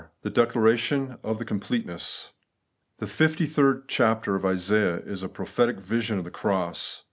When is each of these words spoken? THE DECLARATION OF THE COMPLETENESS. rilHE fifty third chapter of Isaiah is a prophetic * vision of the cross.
THE 0.23 0.31
DECLARATION 0.31 1.19
OF 1.21 1.37
THE 1.37 1.45
COMPLETENESS. 1.45 2.31
rilHE 2.99 3.07
fifty 3.07 3.45
third 3.45 3.87
chapter 3.87 4.33
of 4.33 4.43
Isaiah 4.43 4.97
is 4.97 5.21
a 5.21 5.29
prophetic 5.29 5.77
* 5.79 5.79
vision 5.79 6.17
of 6.17 6.23
the 6.23 6.31
cross. 6.31 6.99